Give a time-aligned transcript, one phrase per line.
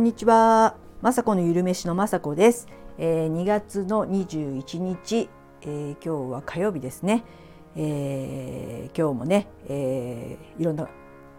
[0.00, 0.76] こんにちは。
[1.02, 2.68] まさこのゆるめしのまさこです。
[2.96, 5.28] えー、2月の21日、
[5.60, 7.22] えー、今日は火曜日ですね。
[7.76, 10.88] えー、今日もね、えー、いろんな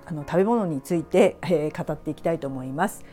[0.06, 3.04] あの食べ物について、えー、語っていきたいと思います。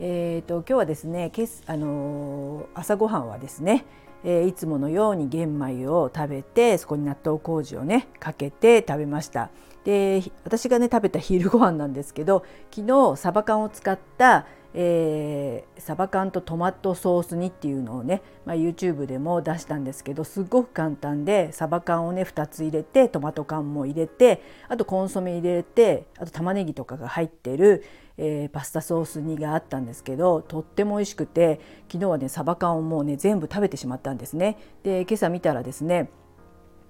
[0.00, 3.84] えーと、今日はですね、けすあのー、朝ごはんはですね、
[4.24, 9.50] えー、いつものように玄米を食べてそこに納豆麹をねかけて食べました
[9.84, 12.44] で私がね食べた昼ご飯なんですけど
[12.74, 14.46] 昨日サバ缶を使った、
[14.78, 27.84] えー、サバ缶とトマトソース煮っていうのをね、まあ、YouTube でも出したんですけどすっごく簡単でサバ缶をね2つ入れてトマト缶も入れてあとコンソメ入れてあと玉ねぎとかが入ってる、
[28.18, 31.58] えー、パスタソース煮があったんですけどとっても美味しくて
[31.90, 34.58] 昨日はねサバ缶をもうね全部食べてしまったんですね。
[34.82, 36.10] で今朝見たらですね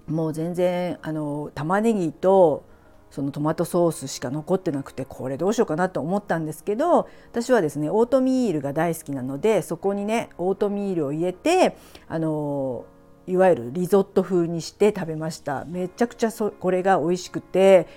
[0.09, 2.64] もう全然あの玉ねぎと
[3.10, 11.76] そのトマトソースしか残ってなくてこれどうしようかなと思ったんですけど私はですねオートミールが大好きなのでそこにねオートミールを入れて
[12.09, 12.85] あの
[13.26, 15.65] いわゆるリゾット風にして食べました。
[15.65, 17.88] めちゃくちゃそこれが美味しくて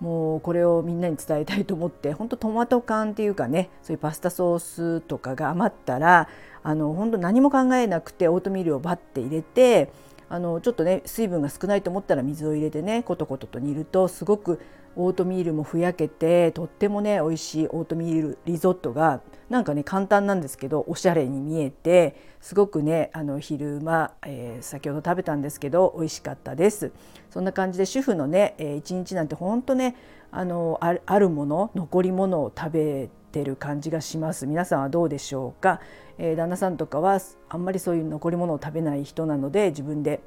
[0.00, 6.28] もうこれをみんなに伝えたいと思って本当トマト缶っていうかねそういうパスタソースとかが余ったら
[6.62, 9.90] あの本当何も考えなくてオートミールをバッて入れて
[10.28, 14.60] あのちょっとね水分が少ないと思ったら水を入れてねコトコトと煮るとすごく
[14.96, 26.92] オートミールもふやけてとってもね美味しいオートミールリゾットがなんかね簡単なんですけどおしゃれに見えてすごくねあの昼間、えー、先ほど食べたんですけど美味しかったです。
[27.30, 29.94] そんな感じで主婦のね、えー、一日なんてほんとね
[30.30, 34.46] あのあるもの残り物を食べてる感じがします。
[34.46, 35.80] 皆さんはどうでしょうか、
[36.18, 40.20] えー、旦那さんとかはあんまりそういう残り物を食べない人なので自分で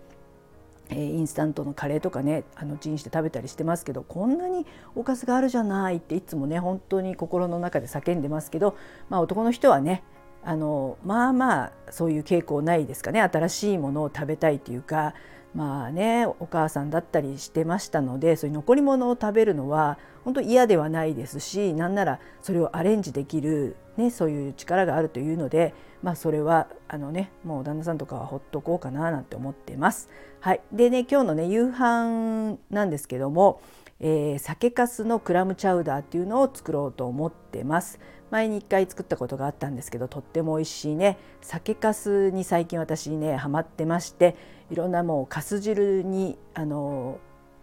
[0.89, 8.75] えー、インスタントのカレーとかねあのチンして食べたりしてますけどこんなにおかずがあるじゃないっていつもね本当に心の中で叫んでますけど、
[9.08, 10.03] まあ、男の人はね
[10.44, 15.13] あのまあまあそういう傾向ないですかね新しいものを食べたいっていうか
[15.53, 25.73] まあねお母さんだったりしてましたのでそういう残り物を食べるのは本当嫌ではないですしなんならそれをアレンジできる、ね、そういう力があるというので、
[26.03, 30.09] まあ、それはあのねもう旦那さんとかはほっとこうかななんて思ってます。
[30.39, 33.61] はい、でね今日のね夕飯なんですけども、
[34.00, 38.00] えー、酒粕のクラムチャウダーっていうのを作ろうと思ってます。
[38.32, 44.36] 前に1回作ったことがあったんですけどとっても美味しいね酒粕に最近私ねハマってまして
[44.70, 47.20] いろんなもうかす汁にあの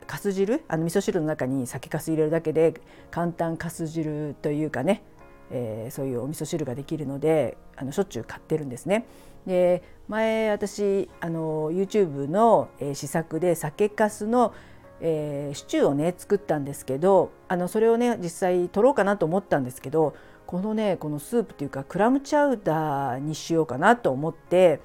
[0.06, 0.62] かす汁？
[0.68, 2.74] あの味噌汁の中に酒粕入れるだけで
[3.10, 5.02] 簡単かす汁というかね、
[5.50, 9.06] えー、そういうお味噌汁ができるのであのしょっちゅう買ってるんですね。
[9.46, 14.54] で前私あの YouTube の、えー、試作で酒粕の
[15.00, 20.14] えー、シチューをね作ったんですけどあのそれをね実際取ろうかなと思ったんですけど
[20.46, 24.80] このねこのスープっていうかクラムチャウダーにしようかなと思って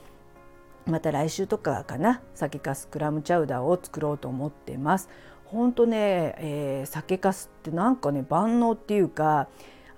[0.86, 5.10] また来週とかかな酒かすクラムチャウダーを作ろうと思ってます。
[5.46, 9.50] 本当ね、えー、酒かすってなんかね万能っていうか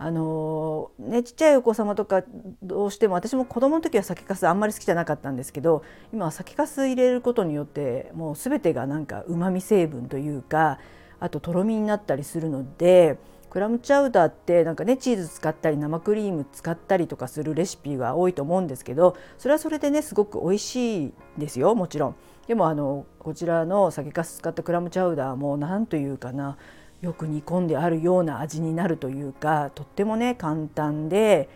[0.03, 2.24] あの、ねちっちゃいお子様とか
[2.62, 5.81] どうしても私も子供の時は酒かすあんまり好きじゃなかったんですけど
[6.12, 10.78] 今は酒かす入れることによってもう全てがなんかうまみ成分というか
[11.22, 13.18] あととろみになったりするので
[13.50, 22.16] クラムチャウダーってなんかねチーズ使ったり生クリーム使ったりとかするレシピが多いと思うんですけどそれはそれでねすごく美味しいですよもちろん。
[22.47, 26.58] でもあのこちらの酒粕使ったクラムチャウダーも何というかな
[27.03, 31.50] よく煮込んであるような味になるというかとってもね簡単で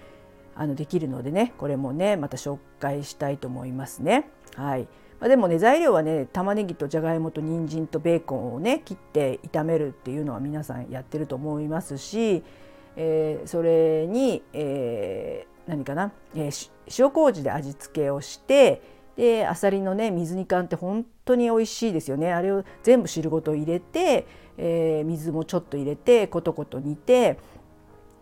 [0.56, 4.30] あのできるのでねこれもねまた紹介したいと思いますね。
[4.56, 4.88] はい
[5.20, 12.44] まあ、でもね材料はね玉ねぎとじゃがいもと人参とベーコンをね切って炒めるっていうのは皆さんやってると思いますし、
[12.98, 18.82] えー、それに、えー、何かな、えー、塩麹で味付けをして
[19.16, 27.38] であさりのね水煮缶って本当に美味しいですよねあれを全部汁ごと入れて、えー、水もちょっと入れてコトコト煮て、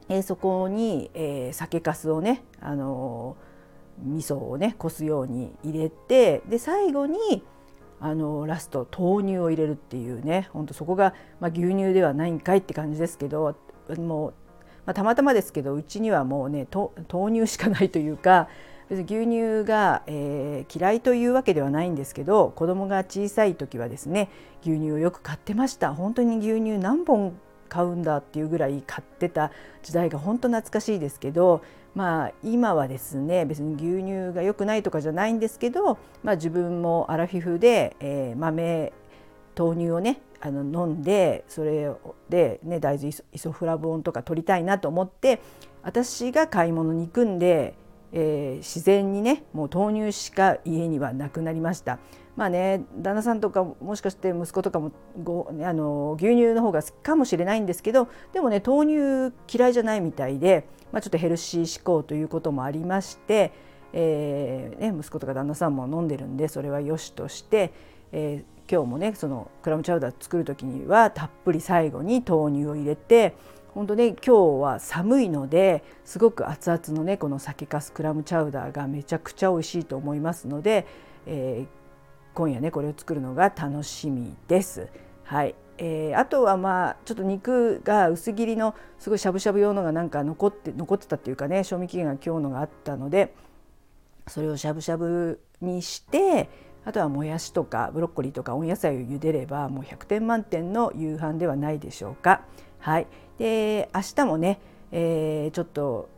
[0.09, 3.55] えー、そこに、えー、酒粕をね、あのー
[4.03, 7.43] 味噌をねこすように入れてで最後に
[7.99, 13.55] あのラスト豆乳を入れるっていうねほんとそこが、まあ、牛乳ではないんかいって感じですけど
[13.97, 14.33] もう、
[14.85, 18.49] まあ、たまたまですけどうちにはもうね豆乳しかないというか
[18.89, 24.29] 別に牛乳が、えー、嫌いというわけではないんですけど子供が小さい時はですね
[24.61, 25.93] 牛乳をよく買ってました。
[25.93, 27.37] 本当に牛乳何本
[27.67, 29.51] 買うんだっていうぐらい買ってた
[29.81, 31.61] 時代が本当懐かしいですけど
[31.95, 38.93] まあ今はですね別に牛乳が良くないとかじゃないんですけど、まあ、自分もアラフィフで、えー、豆
[39.57, 41.91] 豆乳をねあの飲んでそれ
[42.29, 45.41] で、ね、大豆イソフラボンとか取りたいなと思って
[45.81, 47.75] 私が買い物に行くんで、
[48.17, 51.99] えー、自然にねもう豆乳しか家にはなくなりました。
[52.37, 54.91] まあね旦那さんとかもしかして息子とかも
[55.23, 63.53] ごあの牛乳の方が好きかもしれないんですけどでもね豆乳嫌いじゃないみたいで、まあ、ちょっとヘルシー志向ということもありまして、
[63.93, 67.71] えーね、息子とか旦那さんも飲んでるんでそれはよしとして、
[68.11, 73.33] えー、今日もねそのクラムチャウダー作る時にはたっぷり最後に豆乳を入れて
[73.75, 80.87] 本当ね今日は寒いのですごく熱々のねこの酒粕クラムチャウダーがめちゃくちゃ美味しいと思いますので、
[81.27, 81.67] えー、
[82.33, 84.87] 今夜ねこれを作るのが楽しみです。
[85.25, 93.33] はいえー、あとはまあちょっと肉が薄切りのすごいしゃぶしゃぶ用のがなんか残って残ってたっていうかね賞味期限が今日のがあったので
[94.27, 96.49] それをしゃぶしゃぶにして
[96.85, 102.43] あとはもやしとかブロッコリーとか温野菜を茹でればもう100点満点の夕飯ではないでしょうか。
[102.79, 104.59] はい、で明日もね、
[104.91, 106.09] えー、ちょっと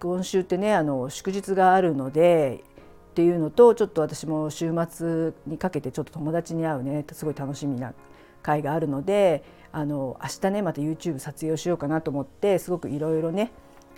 [0.00, 2.64] 今週ってねあの祝日があるので
[3.10, 7.92] っていうのとちょっと私も週末にかけてちょっと友達に会うねすごい楽しみな
[8.42, 9.42] 会があるので
[9.72, 13.50] あの明日ねまた YouTube 撮影をしようかなと思ってすごくいろいろね、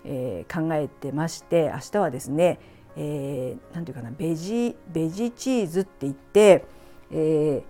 [0.04, 2.58] えー、考えてまして明日はですね
[2.96, 6.64] えー、ていうかなベジベジチーズって言って、
[7.12, 7.62] え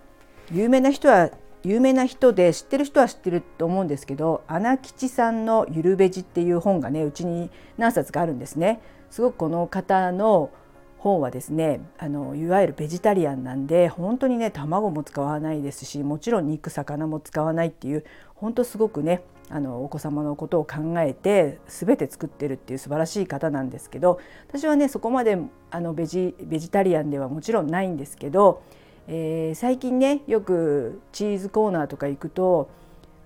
[0.51, 1.31] ー、有名な人は
[1.63, 8.81] 有名な人で知ってる人は知ってると思うんですけど穴吉さんの「ゆるベジ」っていう本がねうちに何冊かあるんですね。
[9.11, 10.51] すごくこの方の
[10.99, 18.05] 本はですねあのいわゆるベジタリアンなんで本当にね卵も使わないですしもちろん肉魚も使わないっていう
[18.35, 25.39] 本当すごくねあのお子様のことを考えて全て作ってるっていう素晴らしい方なんですけど私はねそこまで
[25.71, 28.63] あのベジベジタリアンではもちろんないんですけど、
[29.09, 32.71] えー、最近ねよくチーズコーナーとか行くと、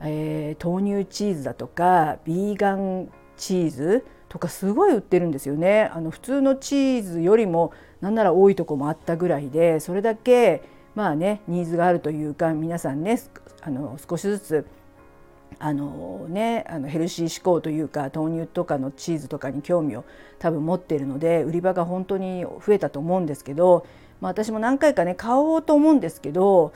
[0.00, 5.90] えー、豆乳チーズだとかビーガンチーズとかすごい売ってるんですよね。
[5.92, 10.62] あの普通のチーズよりもなんなら多いとこもあったぐらいでそれだけ
[10.94, 13.20] まあねニーズがあるというか皆さんね
[13.62, 14.66] あの少しずつ
[15.60, 20.04] あのね、あのヘルシー志向というか豆乳とかのチーズとかに興味を
[20.38, 23.86] 多分持っているので売り場が本当に増えたと思うんですけど、
[24.24, 26.72] まあ、私も何回かね買おうと思うんですけど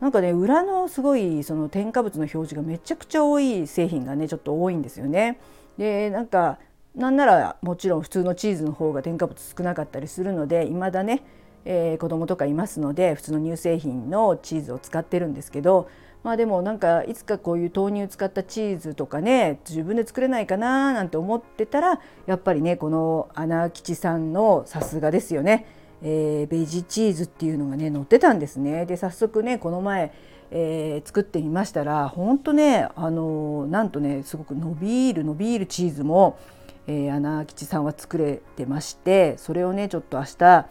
[0.00, 5.38] なんかね裏のすごいその添加物の表示がめちゃくちゃ多い製品がねちょっと多いんですよね。
[5.78, 6.58] でなんか
[6.96, 11.22] なんならもちろん普通のチーズの方が添加物少なかったりするので未だね、
[11.64, 15.88] えー、子供とかいますので普通の乳製品のチーズを使ってるんですけど
[16.24, 25.66] まあでもなんかいつかこういう豆乳使ったチーズとかね自分で作れないかななんて思ってたらやっぱりねこの穴吉さんのさすがですよね、
[26.02, 28.86] えー、ベジチーズっていうのがね載ってたんですね。
[28.86, 30.12] で早速ねこの前、
[30.50, 36.38] えー、作ってみましたらほんとねあのなんとねすごく伸びる伸びるチーズも、
[36.86, 40.66] えー、穴吉さんは作れてましてそれをねちょっと明日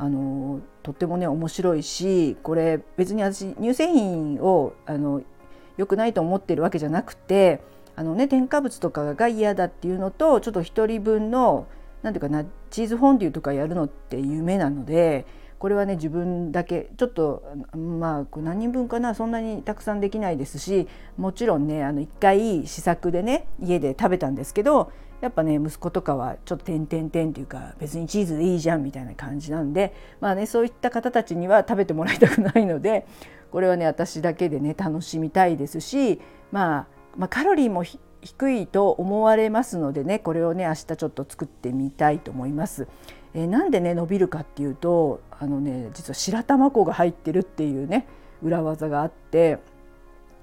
[0.00, 5.22] あのとってもね面白いしこれ別に私乳製品をあの
[5.76, 7.60] 良くないと思ってるわけじゃなくて
[7.96, 11.66] あの、ね、添加物とかが嫌だっていうのとちょっと1人分の
[12.02, 15.26] 何ていうかなチーズフォンデュとかやるのって夢なので
[15.58, 17.42] これはね自分だけちょっと
[17.76, 20.86] まあ何人分かなそんなにたくさんできないですし
[21.16, 33.04] もちろんねあの1回試作でね家で食べたんですけどやっぱね息子とかはちょっと点々点っていうか別にチーズでいいじゃんみたいな感じなんでまあねそういった方たちには食べてもらいたくないので
[33.50, 36.20] これはね私だけでね楽しみたいですし、
[36.52, 37.82] まあ、まあカロリーも
[38.28, 42.86] 低いと思われますのでねこれをね明日ちょっと作ってみたいと思います。
[43.34, 48.06] えー、なんでね伸びるかっていうとあのね実は白玉粉が入ってるっていうね
[48.42, 49.58] 裏技があって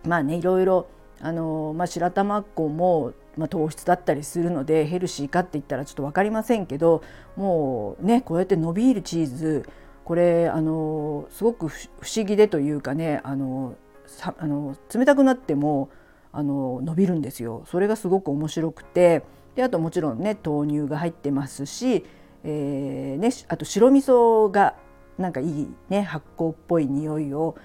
[0.03, 0.87] まあねいろいろ
[1.21, 7.03] あの、まあ、白玉粉もまあ、糖質だったりするのでヘルシーかって言ったらちょっと分かりませんけど
[7.35, 9.67] もうねこうやって伸びるチーズ
[10.05, 13.75] これあのすごく不思議でというかねあの
[14.07, 15.89] さあの冷たくなっても
[16.35, 17.63] あの伸びるんですよ。
[17.65, 19.23] それがすごく面白くて
[19.55, 22.05] であともちろんね豆乳が入ってますし、
[22.43, 24.75] えーね、あと白味噌が
[25.17, 27.55] なんかいいね発酵っぽい匂いを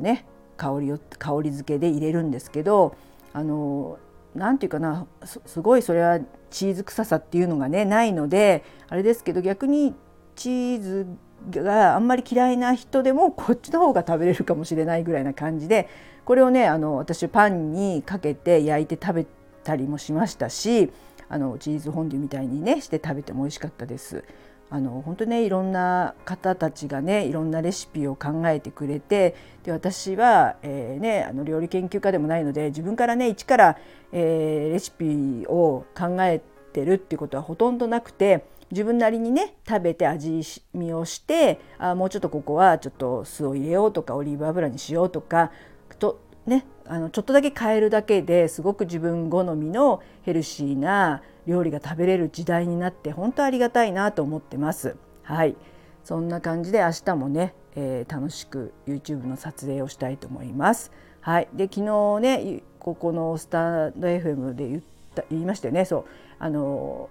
[0.00, 2.96] ね香りを香り付けで入れるんですけど
[3.32, 3.98] あの
[4.36, 9.92] 何て言うかなすごいそれはチーズ臭さっていうのがねないのであれですけど逆に
[10.36, 11.06] チーズ
[11.50, 15.88] があんまり嫌いな人でもこっちの方が食べれるかもしれないぐらいな感じで
[16.24, 19.26] これをねあの私パンにかけて焼いて食べ
[19.62, 20.90] たりもしましたし
[21.28, 24.24] あのチーズフォンデュみたいにねして食べても美味しかったです。
[24.70, 33.78] あの本当ねいろんな方たちがねいろんなレシピを考えてくれてで私は、えー、ね、あの料理研究家でもないので自分からね一から、
[34.10, 36.40] えー、レシピを考え
[36.72, 40.42] てるっていうことはほとんどなくて自分なりにね食べて味
[40.74, 45.52] 見をしてあもうちょっとここはちょっと酢を入れようとかオリーブ油にしようとか
[45.98, 54.96] とねあのちょっとだけ変えるだけですごく自分好みのヘルシーな料理が食べれる時代になって本当ありがたいなと思ってます。
[55.22, 55.56] はい
[56.02, 60.92] そんな感じで明日もね、えー、楽しく YouTube の撮影をしたいと思います。
[61.20, 64.82] はい、で昨日ねここのスタンド FM で言っ
[65.14, 66.04] た言いましたよねそう
[66.38, 67.08] あの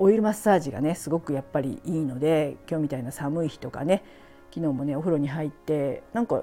[0.00, 4.02] オイルマッサージがねすごくやっぱりいいので今日みたいな寒い日とかね
[4.52, 6.42] 昨日もねお風呂に入ってなんか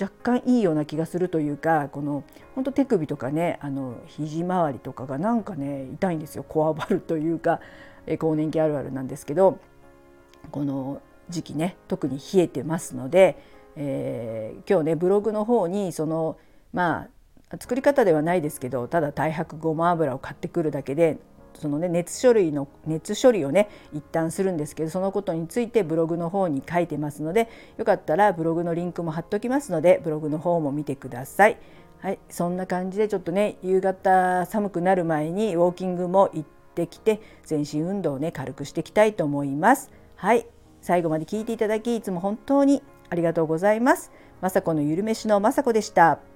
[0.00, 6.44] 若干いいような気がするというかこの本当手首とかねあの肘周りとかがなんかね痛いんですよ。
[6.48, 7.60] こわばるというか、
[8.06, 9.58] え更年期あるあるなんですけど
[10.50, 13.36] この時期ね特に冷えてますので、
[13.76, 16.38] えー、今日ねブログの方にその
[16.72, 17.08] ま
[17.50, 21.18] あ作り方ではないですけどただ太白ごま油を買ってくるだけで
[21.60, 31.58] そのね熱処理の熱処理をね一旦するんですけどそのことについてブログの方に書いてますのでよかったらブログのリンクも貼っときますのでブログの方も見てください。
[32.00, 39.90] はい、そんな感じでちょっとね夕方寒くなる前にウォーキングも行ってきて全身運動をね軽くしていきたいと思います。
[40.16, 40.46] はい
[40.82, 44.12] 最後まで聞いていただきいつも本当にありがとうございます。
[44.42, 46.33] まさこのゆるめしのまさこでした。